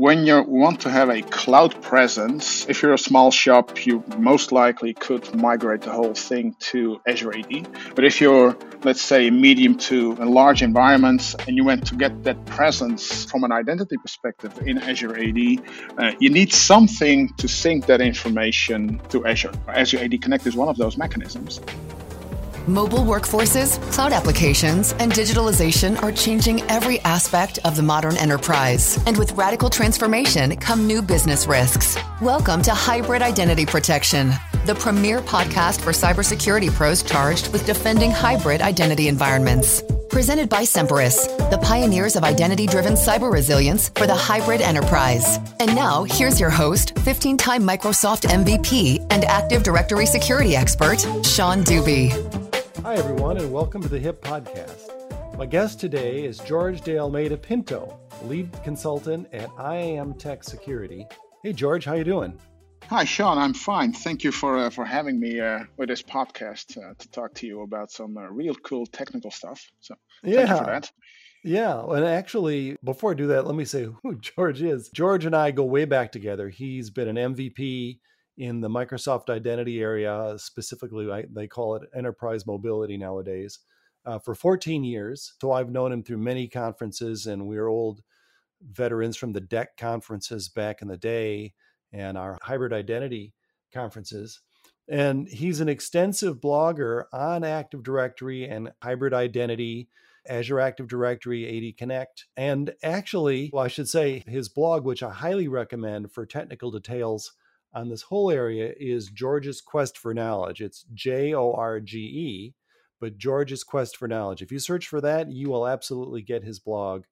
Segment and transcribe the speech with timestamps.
[0.00, 4.50] when you want to have a cloud presence, if you're a small shop, you most
[4.50, 7.68] likely could migrate the whole thing to Azure AD.
[7.94, 12.42] But if you're, let's say, medium to large environments and you want to get that
[12.46, 15.38] presence from an identity perspective in Azure AD,
[15.98, 19.52] uh, you need something to sync that information to Azure.
[19.68, 21.60] Azure AD Connect is one of those mechanisms.
[22.70, 28.96] Mobile workforces, cloud applications, and digitalization are changing every aspect of the modern enterprise.
[29.06, 31.98] And with radical transformation come new business risks.
[32.20, 34.32] Welcome to Hybrid Identity Protection,
[34.66, 39.82] the premier podcast for cybersecurity pros charged with defending hybrid identity environments.
[40.08, 45.38] Presented by Semperis, the pioneers of identity driven cyber resilience for the hybrid enterprise.
[45.60, 51.62] And now, here's your host, 15 time Microsoft MVP and Active Directory security expert, Sean
[51.62, 52.29] Deuby.
[52.82, 55.36] Hi, everyone, and welcome to the HIP Podcast.
[55.36, 61.06] My guest today is Jorge de Almeida Pinto, lead consultant at IAMTEC Security.
[61.42, 62.40] Hey, Jorge, how you doing?
[62.84, 63.36] Hi, Sean.
[63.36, 63.92] I'm fine.
[63.92, 67.46] Thank you for uh, for having me uh, with this podcast uh, to talk to
[67.46, 69.62] you about some uh, real cool technical stuff.
[69.80, 70.56] So, yeah.
[70.56, 70.90] for that.
[71.44, 74.90] Yeah, and actually, before I do that, let me say who Jorge is.
[74.96, 76.48] Jorge and I go way back together.
[76.48, 77.98] He's been an MVP
[78.40, 83.58] in the Microsoft identity area, specifically, they call it enterprise mobility nowadays,
[84.06, 85.34] uh, for 14 years.
[85.38, 88.00] So I've known him through many conferences, and we're old
[88.62, 91.52] veterans from the DEC conferences back in the day
[91.92, 93.34] and our hybrid identity
[93.74, 94.40] conferences.
[94.88, 99.90] And he's an extensive blogger on Active Directory and hybrid identity.
[100.28, 102.26] Azure Active Directory, AD Connect.
[102.36, 107.32] And actually, well, I should say his blog, which I highly recommend for technical details
[107.72, 110.60] on this whole area is Jorge's Quest for Knowledge.
[110.60, 112.54] It's J O R G E,
[113.00, 114.42] but Jorge's Quest for Knowledge.
[114.42, 117.04] If you search for that, you will absolutely get his blog,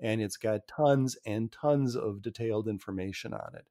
[0.00, 3.64] and it's got tons and tons of detailed information on it.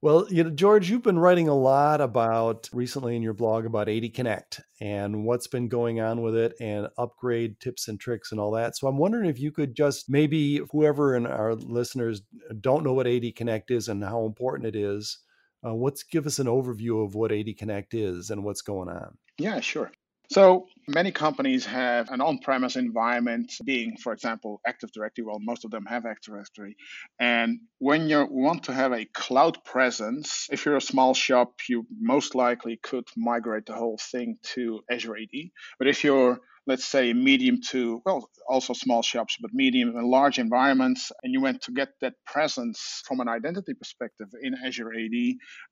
[0.00, 3.88] Well, you know, Jorge, you've been writing a lot about recently in your blog about
[3.88, 8.40] AD Connect and what's been going on with it and upgrade tips and tricks and
[8.40, 8.76] all that.
[8.76, 12.22] So I'm wondering if you could just maybe whoever in our listeners
[12.60, 15.18] don't know what AD Connect is and how important it is,
[15.64, 19.16] uh, give us an overview of what AD Connect is and what's going on.
[19.38, 19.90] Yeah, sure.
[20.30, 25.24] So many companies have an on-premise environment being, for example, Active Directory.
[25.24, 26.76] Well, most of them have Active Directory.
[27.18, 31.86] And when you want to have a cloud presence, if you're a small shop, you
[31.98, 35.50] most likely could migrate the whole thing to Azure AD.
[35.78, 40.38] But if you're let's say medium to well also small shops but medium and large
[40.38, 45.16] environments and you want to get that presence from an identity perspective in azure ad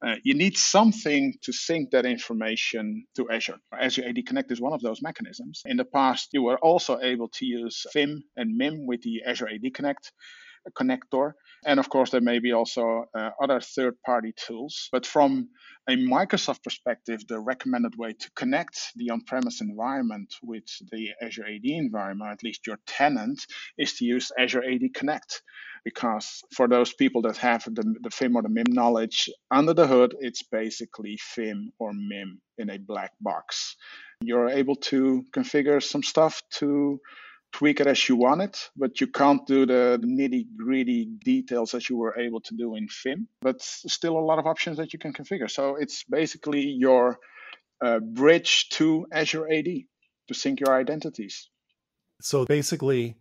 [0.07, 3.57] uh, you need something to sync that information to azure.
[3.73, 5.63] Azure ad connect is one of those mechanisms.
[5.67, 9.49] In the past you were also able to use FIM and MIM with the azure
[9.49, 10.13] ad connect
[10.71, 11.33] connector.
[11.65, 14.89] And of course, there may be also uh, other third party tools.
[14.93, 15.49] But from
[15.89, 21.47] a Microsoft perspective, the recommended way to connect the on premise environment with the Azure
[21.47, 23.47] AD environment, at least your tenant,
[23.79, 25.43] is to use Azure AD Connect.
[25.85, 29.87] Because for those people that have the, the FIM or the MIM knowledge, under the
[29.87, 33.77] hood, it's basically FIM or MIM in a black box.
[34.21, 36.99] You're able to configure some stuff to
[37.57, 41.89] tweak it as you want it, but you can't do the nitty gritty details that
[41.89, 43.27] you were able to do in FIM.
[43.41, 45.51] But still a lot of options that you can configure.
[45.51, 47.19] So it's basically your
[47.83, 49.65] uh, bridge to Azure AD
[50.29, 51.49] to sync your identities.
[52.21, 53.17] So basically,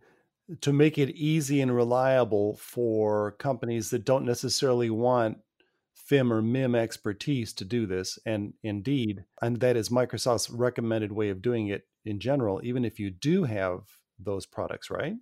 [0.60, 5.38] to make it easy and reliable for companies that don't necessarily want
[6.10, 11.30] FIM or MIM expertise to do this, and indeed, and that is Microsoft's recommended way
[11.30, 13.80] of doing it in general, even if you do have
[14.18, 15.14] those products, right?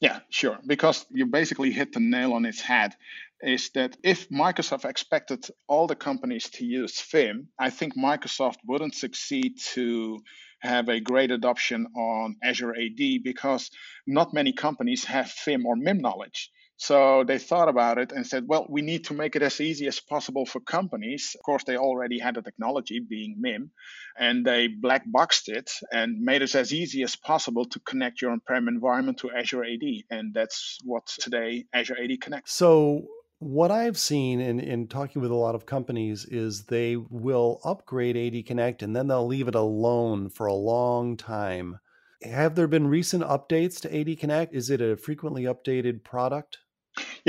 [0.00, 0.58] Yeah, sure.
[0.66, 2.94] Because you basically hit the nail on its head.
[3.42, 8.94] Is that if Microsoft expected all the companies to use FIM, I think Microsoft wouldn't
[8.94, 10.20] succeed to
[10.60, 13.70] have a great adoption on Azure AD because
[14.06, 16.50] not many companies have FIM or MIM knowledge.
[16.82, 19.86] So they thought about it and said, well, we need to make it as easy
[19.86, 21.36] as possible for companies.
[21.38, 23.70] Of course, they already had the technology being MIM,
[24.18, 28.30] and they black boxed it and made it as easy as possible to connect your
[28.30, 29.82] on prem environment to Azure AD.
[30.08, 32.54] And that's what today Azure AD connects.
[32.54, 33.08] So,
[33.40, 38.16] what I've seen in, in talking with a lot of companies is they will upgrade
[38.16, 41.78] AD Connect and then they'll leave it alone for a long time.
[42.22, 44.54] Have there been recent updates to AD Connect?
[44.54, 46.56] Is it a frequently updated product?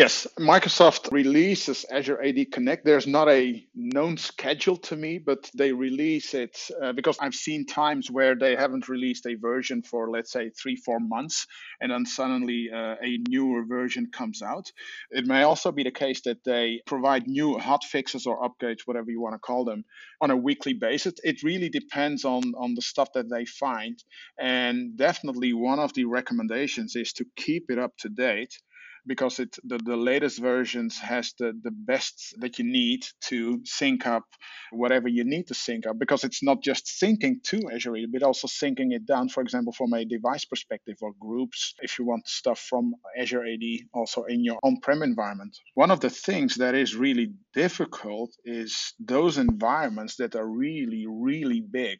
[0.01, 2.83] Yes, Microsoft releases Azure AD Connect.
[2.83, 7.67] There's not a known schedule to me, but they release it uh, because I've seen
[7.67, 11.45] times where they haven't released a version for, let's say, three, four months,
[11.79, 14.71] and then suddenly uh, a newer version comes out.
[15.11, 19.11] It may also be the case that they provide new hot fixes or upgrades, whatever
[19.11, 19.85] you want to call them,
[20.19, 21.13] on a weekly basis.
[21.23, 24.03] It really depends on, on the stuff that they find.
[24.39, 28.57] And definitely one of the recommendations is to keep it up to date
[29.05, 34.05] because it the, the latest versions has the, the best that you need to sync
[34.07, 34.23] up
[34.71, 38.47] whatever you need to sync up because it's not just syncing to Azure but also
[38.47, 42.59] syncing it down, for example, from a device perspective or groups if you want stuff
[42.59, 43.63] from Azure AD
[43.93, 45.57] also in your on-prem environment.
[45.73, 51.61] One of the things that is really difficult is those environments that are really, really
[51.61, 51.99] big.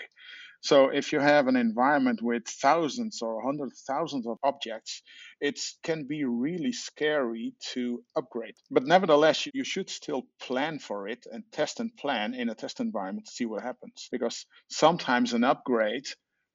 [0.64, 5.02] So if you have an environment with thousands or hundreds thousands of objects,
[5.40, 8.54] it can be really scary to upgrade.
[8.70, 12.80] But nevertheless, you should still plan for it and test and plan in a test
[12.80, 14.08] environment to see what happens.
[14.12, 16.06] Because sometimes an upgrade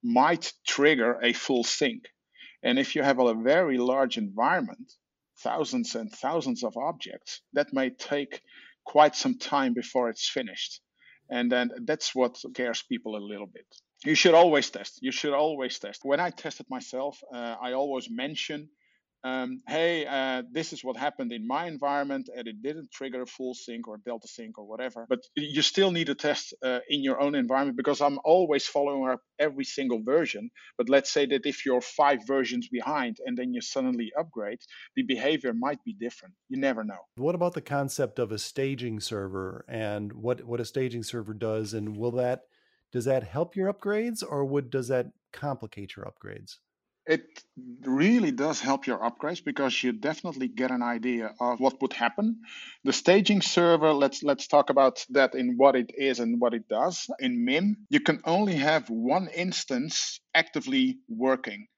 [0.05, 2.05] might trigger a full sync.
[2.62, 4.93] And if you have a very large environment,
[5.43, 8.41] thousands and thousands of objects, that may take
[8.85, 10.81] quite some time before it's finished.
[11.29, 13.67] And then that's what scares people a little bit
[14.04, 14.98] you should always test.
[15.00, 16.00] You should always test.
[16.04, 18.69] When I tested myself, uh, I always mention,
[19.25, 23.26] um, hey, uh, this is what happened in my environment, and it didn't trigger a
[23.26, 25.06] full sync or delta sync or whatever.
[25.08, 29.08] But you still need to test uh, in your own environment because I'm always following
[29.10, 30.50] up every single version.
[30.78, 34.58] But let's say that if you're five versions behind and then you suddenly upgrade,
[34.94, 36.34] the behavior might be different.
[36.48, 37.00] You never know.
[37.16, 41.75] What about the concept of a staging server and what what a staging server does,
[41.75, 42.43] and will that
[42.93, 46.56] does that help your upgrades or would does that complicate your upgrades?
[47.06, 47.25] It
[47.85, 52.41] really does help your upgrades because you definitely get an idea of what would happen.
[52.83, 56.69] The staging server, let's let's talk about that in what it is and what it
[56.69, 57.09] does.
[57.21, 61.69] In MIM, you can only have one instance actively working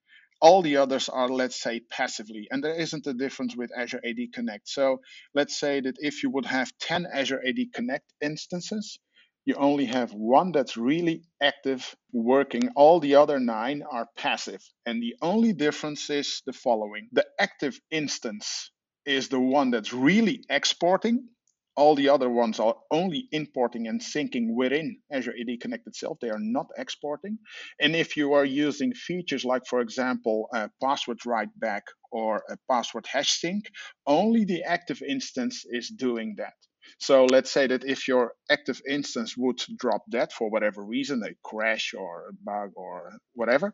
[0.40, 4.18] all the others are let's say passively and there isn't a difference with azure ad
[4.32, 5.00] connect so
[5.34, 8.98] let's say that if you would have 10 azure ad connect instances
[9.48, 12.68] you only have one that's really active working.
[12.76, 14.62] All the other nine are passive.
[14.84, 18.70] And the only difference is the following the active instance
[19.06, 21.28] is the one that's really exporting.
[21.76, 26.18] All the other ones are only importing and syncing within Azure AD Connect itself.
[26.20, 27.38] They are not exporting.
[27.80, 32.58] And if you are using features like, for example, a password write back or a
[32.70, 33.70] password hash sync,
[34.06, 36.52] only the active instance is doing that.
[36.98, 41.34] So let's say that if your active instance would drop dead for whatever reason, a
[41.42, 43.72] crash or a bug or whatever,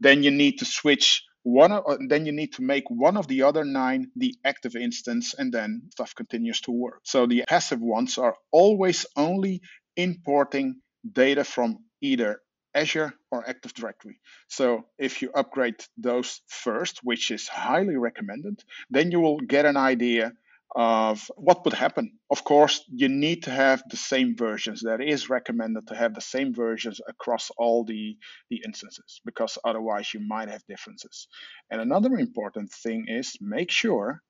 [0.00, 1.72] then you need to switch one.
[1.72, 5.34] Of, uh, then you need to make one of the other nine the active instance,
[5.38, 7.00] and then stuff continues to work.
[7.04, 9.62] So the passive ones are always only
[9.96, 10.80] importing
[11.10, 12.40] data from either
[12.74, 14.20] Azure or Active Directory.
[14.48, 19.78] So if you upgrade those first, which is highly recommended, then you will get an
[19.78, 20.32] idea
[20.74, 22.18] of what would happen.
[22.30, 24.82] Of course, you need to have the same versions.
[24.82, 28.16] That is recommended to have the same versions across all the,
[28.50, 31.28] the instances because otherwise you might have differences.
[31.70, 34.22] And another important thing is make sure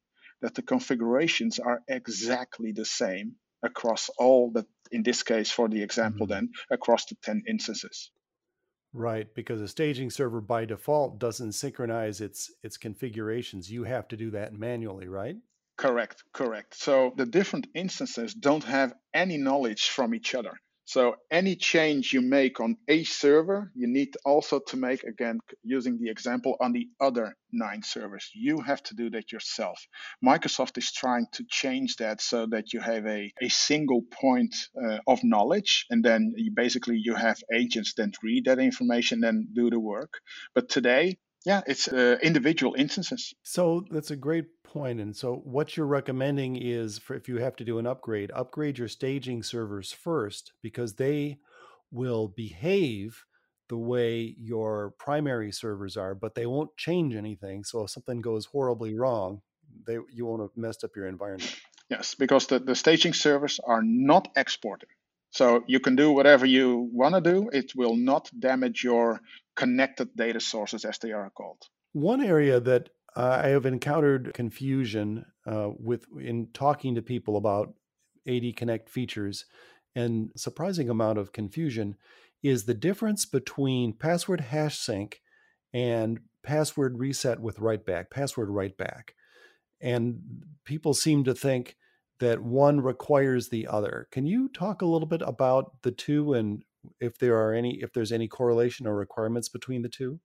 [0.43, 5.83] that the configurations are exactly the same across all the, in this case, for the
[5.83, 6.35] example, mm-hmm.
[6.35, 8.11] then across the 10 instances.
[8.93, 13.71] Right, because a staging server by default doesn't synchronize its its configurations.
[13.71, 15.37] You have to do that manually, right?
[15.77, 16.75] Correct, correct.
[16.75, 20.53] So the different instances don't have any knowledge from each other.
[20.85, 25.99] So any change you make on a server, you need also to make, again, using
[25.99, 28.31] the example on the other nine servers.
[28.35, 29.85] You have to do that yourself.
[30.25, 34.99] Microsoft is trying to change that so that you have a, a single point uh,
[35.09, 39.71] of knowledge, and then you basically you have agents that read that information and do
[39.71, 40.21] the work.
[40.55, 43.33] But today, yeah, it's uh, individual instances.
[43.45, 45.01] So that's a great point.
[45.01, 48.79] And so what you're recommending is for if you have to do an upgrade, upgrade
[48.79, 51.39] your staging servers first because they
[51.93, 53.25] will behave
[53.69, 57.63] the way your primary servers are, but they won't change anything.
[57.63, 59.41] So if something goes horribly wrong,
[59.87, 61.55] they you won't have messed up your environment.
[61.89, 64.89] Yes, because the, the staging servers are not exporting.
[65.37, 67.51] So you can do whatever you want to do.
[67.53, 69.21] It will not damage your
[69.55, 71.63] connected data sources, as they are called.
[71.93, 77.75] One area that I have encountered confusion uh, with in talking to people about
[78.27, 79.45] AD Connect features,
[79.95, 81.97] and surprising amount of confusion
[82.43, 85.21] is the difference between password hash sync
[85.75, 89.15] and password reset with write back, password write back.
[89.81, 90.21] and
[90.65, 91.77] people seem to think
[92.21, 94.09] that one requires the other.
[94.11, 96.63] Can you talk a little bit about the two and
[97.01, 100.21] if there are any if there's any correlation or requirements between the two?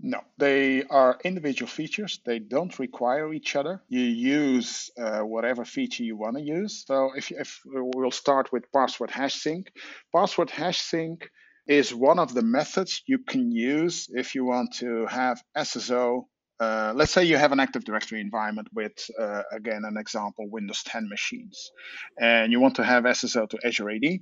[0.00, 2.20] No, they are individual features.
[2.26, 3.82] They don't require each other.
[3.88, 6.84] You use uh, whatever feature you want to use.
[6.86, 9.72] So if, if we'll start with password hash sync,
[10.14, 11.30] password hash sync
[11.66, 16.24] is one of the methods you can use if you want to have SSO.
[16.60, 20.82] Uh, let's say you have an Active Directory environment with, uh, again, an example, Windows
[20.84, 21.72] 10 machines,
[22.18, 24.20] and you want to have SSL to Azure AD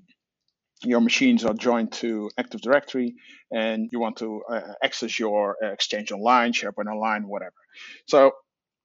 [0.85, 3.15] your machines are joined to Active Directory
[3.51, 7.55] and you want to uh, access your uh, Exchange Online, SharePoint Online, whatever.
[8.07, 8.33] So,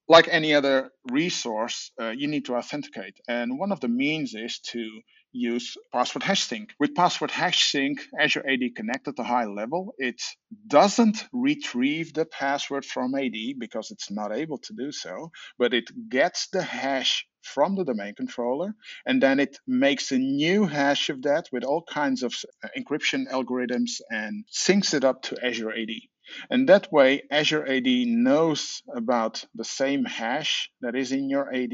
[0.09, 3.19] like any other resource, uh, you need to authenticate.
[3.27, 5.01] And one of the means is to
[5.37, 6.73] use password hash sync.
[6.79, 10.21] With password hash sync, Azure AD Connect at the high level, it
[10.67, 15.89] doesn't retrieve the password from AD because it's not able to do so, but it
[16.09, 18.73] gets the hash from the domain controller,
[19.05, 22.33] and then it makes a new hash of that with all kinds of
[22.77, 25.89] encryption algorithms and syncs it up to Azure AD.
[26.49, 31.73] And that way, Azure AD knows about the same hash that is in your AD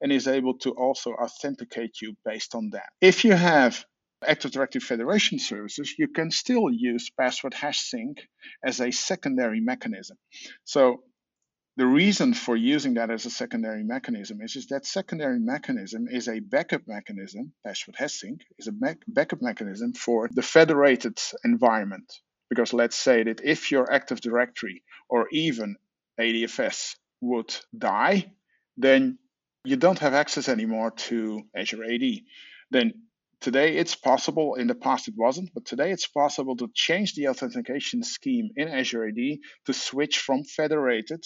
[0.00, 2.90] and is able to also authenticate you based on that.
[3.00, 3.84] If you have
[4.26, 8.26] Active Directory Federation services, you can still use password hash sync
[8.64, 10.16] as a secondary mechanism.
[10.64, 11.02] So
[11.76, 16.28] the reason for using that as a secondary mechanism is, is that secondary mechanism is
[16.28, 22.12] a backup mechanism, password hash sync is a backup mechanism for the federated environment.
[22.54, 25.74] Because let's say that if your Active Directory or even
[26.20, 28.32] ADFS would die,
[28.76, 29.18] then
[29.64, 32.02] you don't have access anymore to Azure AD.
[32.70, 32.92] Then
[33.40, 37.28] today it's possible, in the past it wasn't, but today it's possible to change the
[37.28, 41.24] authentication scheme in Azure AD to switch from federated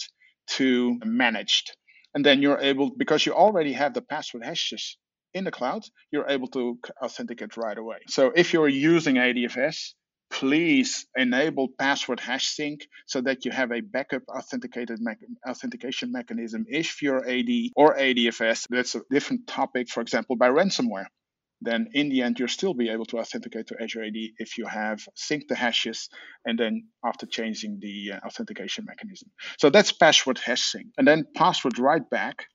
[0.57, 1.75] to managed.
[2.15, 4.97] And then you're able, because you already have the password hashes
[5.35, 7.97] in the cloud, you're able to authenticate right away.
[8.07, 9.93] So if you're using ADFS,
[10.31, 15.13] please enable password hash sync so that you have a backup authenticated me-
[15.47, 18.67] authentication mechanism if you're AD or ADFS.
[18.69, 21.07] That's a different topic, for example, by ransomware
[21.61, 24.65] then in the end, you'll still be able to authenticate to Azure AD if you
[24.65, 26.09] have synced the hashes
[26.45, 29.29] and then after changing the uh, authentication mechanism.
[29.59, 30.87] So that's password hash sync.
[30.97, 32.45] And then password write back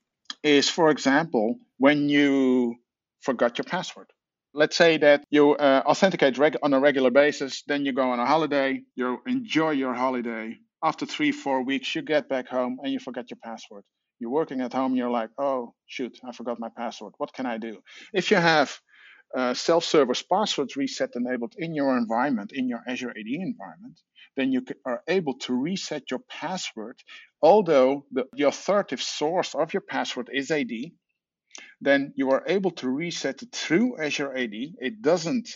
[0.43, 2.75] is, for example, when you
[3.21, 4.07] forgot your password.
[4.55, 8.19] Let's say that you uh, authenticate reg- on a regular basis, then you go on
[8.19, 10.57] a holiday, you enjoy your holiday.
[10.83, 13.83] After three, four weeks, you get back home and you forget your password
[14.19, 17.13] you're working at home, you're like, oh, shoot, I forgot my password.
[17.17, 17.81] What can I do?
[18.13, 18.77] If you have
[19.35, 23.99] uh, self-service passwords reset enabled in your environment, in your Azure AD environment,
[24.37, 26.97] then you are able to reset your password.
[27.41, 30.71] Although the, the authoritative source of your password is AD,
[31.81, 34.53] then you are able to reset it through Azure AD.
[34.53, 35.49] It doesn't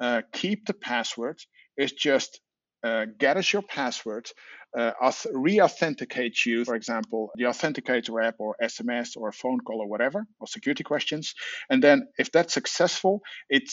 [0.00, 1.38] uh, keep the password.
[1.76, 2.40] It just
[2.82, 4.28] uh, gathers your password,
[4.76, 4.92] uh,
[5.32, 10.46] re-authenticates you, for example, the authenticator app or SMS or phone call or whatever, or
[10.46, 11.34] security questions.
[11.70, 13.70] And then if that's successful, it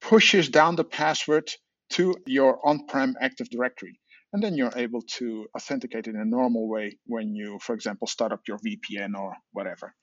[0.00, 1.50] pushes down the password
[1.90, 3.98] to your on-prem Active Directory.
[4.32, 8.32] And then you're able to authenticate in a normal way when you, for example, start
[8.32, 9.94] up your VPN or whatever.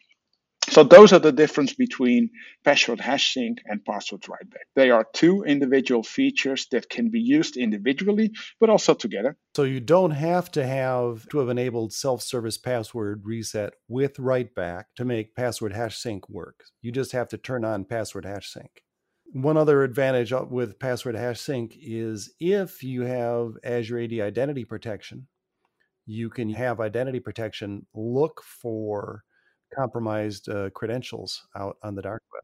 [0.73, 2.31] So those are the difference between
[2.65, 4.65] password hash sync and password write back.
[4.75, 9.37] They are two individual features that can be used individually, but also together.
[9.55, 14.87] So you don't have to have to have enabled self-service password reset with write back
[14.95, 16.63] to make password hash sync work.
[16.81, 18.81] You just have to turn on password hash sync.
[19.25, 25.27] One other advantage with password hash sync is if you have Azure AD identity protection,
[26.07, 29.21] you can have identity protection look for
[29.75, 32.43] compromised uh, credentials out on the dark web.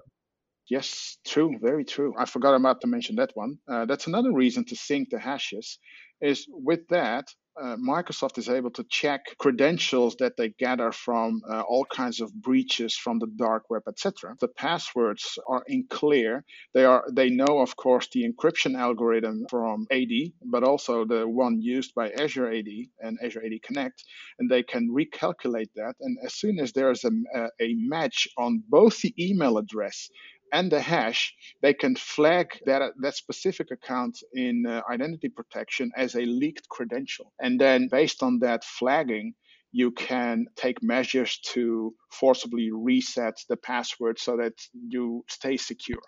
[0.69, 2.13] Yes, true, very true.
[2.17, 3.57] I forgot about to mention that one.
[3.67, 5.79] Uh, that's another reason to sync the hashes.
[6.21, 7.25] Is with that,
[7.61, 12.33] uh, Microsoft is able to check credentials that they gather from uh, all kinds of
[12.33, 14.35] breaches from the dark web, etc.
[14.39, 16.43] The passwords are in clear.
[16.73, 20.13] They are they know, of course, the encryption algorithm from AD,
[20.45, 24.03] but also the one used by Azure AD and Azure AD Connect,
[24.39, 25.95] and they can recalculate that.
[25.99, 27.11] And as soon as there is a,
[27.59, 30.09] a match on both the email address
[30.51, 36.15] and the hash, they can flag that, that specific account in uh, identity protection as
[36.15, 37.31] a leaked credential.
[37.39, 39.33] And then based on that flagging,
[39.71, 46.01] you can take measures to forcibly reset the password so that you stay secure.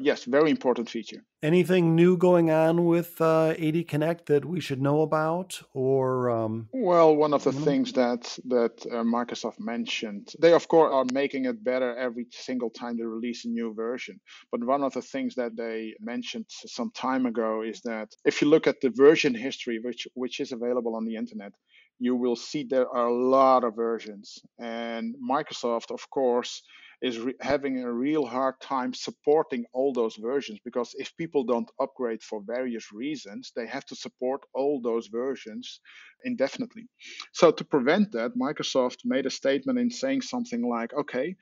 [0.00, 1.24] Yes, very important feature.
[1.42, 6.30] Anything new going on with uh, AD Connect that we should know about, or?
[6.30, 11.04] Um, well, one of the things that that uh, Microsoft mentioned, they of course are
[11.12, 14.20] making it better every single time they release a new version.
[14.50, 18.48] But one of the things that they mentioned some time ago is that if you
[18.48, 21.52] look at the version history, which which is available on the internet,
[21.98, 26.62] you will see there are a lot of versions, and Microsoft, of course
[27.02, 31.70] is re- having a real hard time supporting all those versions because if people don't
[31.80, 35.80] upgrade for various reasons, they have to support all those versions
[36.24, 36.86] indefinitely.
[37.32, 41.36] So, to prevent that, Microsoft made a statement in saying something like, okay,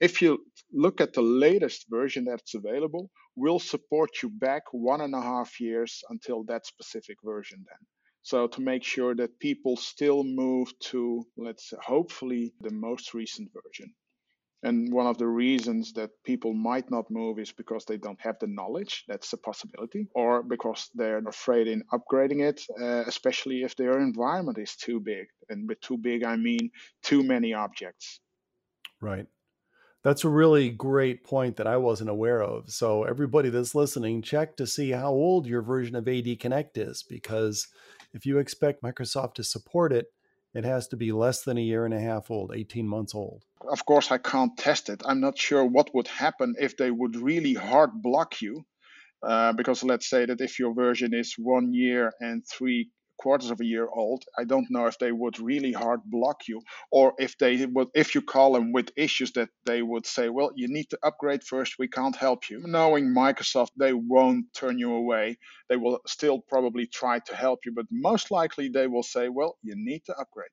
[0.00, 5.14] if you look at the latest version that's available, we'll support you back one and
[5.14, 7.86] a half years until that specific version then.
[8.22, 13.94] So to make sure that people still move to, let's hopefully the most recent version.
[14.62, 18.38] And one of the reasons that people might not move is because they don't have
[18.40, 19.04] the knowledge.
[19.06, 20.08] That's a possibility.
[20.14, 25.26] Or because they're afraid in upgrading it, uh, especially if their environment is too big.
[25.48, 26.70] And with too big, I mean
[27.02, 28.20] too many objects.
[29.00, 29.26] Right.
[30.02, 32.70] That's a really great point that I wasn't aware of.
[32.70, 37.02] So, everybody that's listening, check to see how old your version of AD Connect is,
[37.02, 37.66] because
[38.14, 40.06] if you expect Microsoft to support it,
[40.56, 43.44] it has to be less than a year and a half old, 18 months old.
[43.70, 45.02] Of course, I can't test it.
[45.04, 48.64] I'm not sure what would happen if they would really hard block you.
[49.22, 53.60] Uh, because let's say that if your version is one year and three quarters of
[53.60, 57.38] a year old, I don't know if they would really hard block you, or if
[57.38, 60.90] they would, if you call them with issues, that they would say, "Well, you need
[60.90, 61.78] to upgrade first.
[61.78, 65.38] We can't help you." Knowing Microsoft, they won't turn you away.
[65.68, 69.58] They will still probably try to help you, but most likely they will say, "Well,
[69.62, 70.50] you need to upgrade."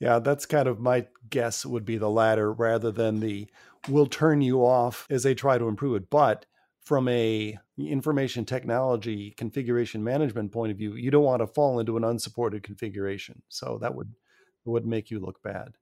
[0.00, 3.46] Yeah, that's kind of my guess would be the latter rather than the
[3.88, 6.10] we'll turn you off as they try to improve it.
[6.10, 6.44] But
[6.80, 7.58] from a
[7.88, 12.62] information technology configuration management point of view, you don't want to fall into an unsupported
[12.62, 13.42] configuration.
[13.48, 14.14] So that would
[14.64, 15.72] would make you look bad.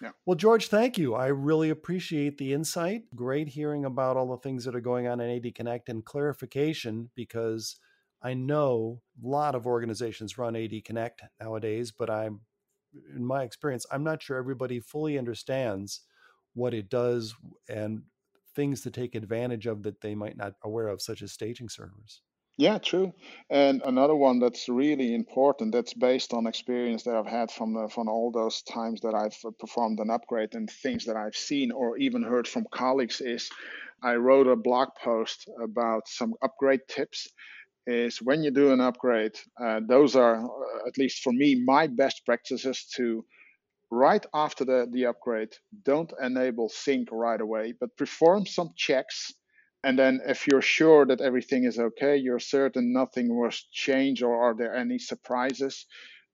[0.00, 0.10] Yeah.
[0.24, 1.14] Well, Jorge, thank you.
[1.14, 3.02] I really appreciate the insight.
[3.14, 7.10] Great hearing about all the things that are going on in AD Connect and clarification
[7.14, 7.76] because
[8.22, 12.40] I know a lot of organizations run AD Connect nowadays, but I'm
[13.14, 16.00] in my experience, I'm not sure everybody fully understands
[16.54, 17.34] what it does
[17.68, 18.02] and
[18.60, 22.20] things to take advantage of that they might not aware of, such as staging servers.
[22.58, 23.14] Yeah, true.
[23.48, 27.88] And another one that's really important, that's based on experience that I've had from the,
[27.88, 31.96] from all those times that I've performed an upgrade and things that I've seen or
[31.96, 33.48] even heard from colleagues, is
[34.02, 37.28] I wrote a blog post about some upgrade tips.
[37.86, 41.86] Is when you do an upgrade, uh, those are, uh, at least for me, my
[41.86, 43.24] best practices to
[43.90, 49.32] right after the, the upgrade, don't enable sync right away, but perform some checks.
[49.82, 54.42] And then if you're sure that everything is okay, you're certain nothing was changed or
[54.42, 55.86] are there any surprises,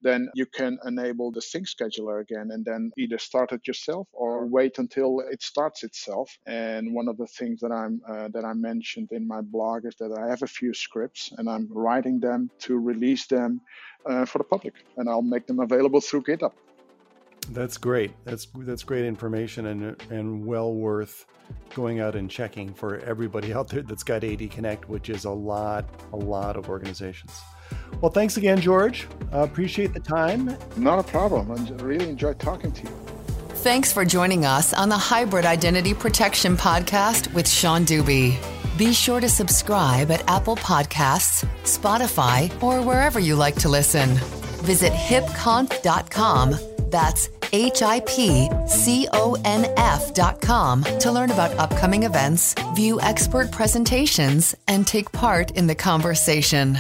[0.03, 4.47] then you can enable the sync scheduler again and then either start it yourself or
[4.47, 6.37] wait until it starts itself.
[6.47, 9.95] And one of the things that I'm uh, that I mentioned in my blog is
[10.01, 13.61] that I have a few scripts and I'm writing them to release them
[14.05, 16.53] uh, for the public, and I'll make them available through GitHub.
[17.53, 18.13] That's great.
[18.25, 21.27] That's that's great information and and well worth
[21.75, 25.31] going out and checking for everybody out there that's got AD Connect, which is a
[25.31, 27.41] lot, a lot of organizations.
[28.01, 29.03] Well, thanks again, Jorge.
[29.33, 30.57] Uh, appreciate the time.
[30.77, 31.51] Not a problem.
[31.51, 32.89] I really enjoyed talking to you.
[33.49, 38.39] Thanks for joining us on the Hybrid Identity Protection Podcast with Sean Deuby.
[38.79, 44.11] Be sure to subscribe at Apple Podcasts, Spotify, or wherever you like to listen.
[44.63, 46.55] Visit hipconf.com.
[46.91, 48.53] That's H-I-P-C-O-N-F
[50.15, 55.75] dot com to learn about upcoming events, view expert presentations, and take part in the
[55.75, 56.79] conversation.